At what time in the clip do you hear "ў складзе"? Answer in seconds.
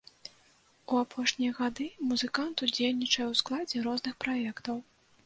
3.31-3.83